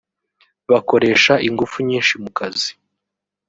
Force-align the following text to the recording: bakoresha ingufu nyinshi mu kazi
bakoresha 0.71 1.33
ingufu 1.47 1.77
nyinshi 1.87 2.13
mu 2.23 2.29
kazi 2.37 2.69